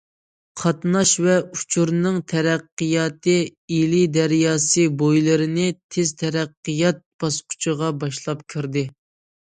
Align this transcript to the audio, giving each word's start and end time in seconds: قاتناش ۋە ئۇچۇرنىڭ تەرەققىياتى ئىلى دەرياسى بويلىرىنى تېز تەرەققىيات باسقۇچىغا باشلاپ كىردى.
قاتناش 0.59 1.09
ۋە 1.25 1.35
ئۇچۇرنىڭ 1.57 2.17
تەرەققىياتى 2.33 3.35
ئىلى 3.77 4.01
دەرياسى 4.17 4.87
بويلىرىنى 5.03 5.69
تېز 5.97 6.15
تەرەققىيات 6.23 7.05
باسقۇچىغا 7.25 7.95
باشلاپ 8.05 8.43
كىردى. 8.55 8.85